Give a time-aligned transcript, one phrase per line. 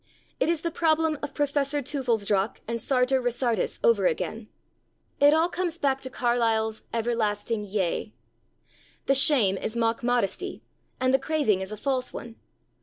[0.39, 4.47] It is the problem of Professor Teufelsdrockh and Sartor Resartus over again.
[5.19, 8.11] It all comes back to Carlyle's 'Everlasting Yea.'
[9.05, 10.63] The shame is mock modesty;
[10.99, 12.37] and the craving is a false one.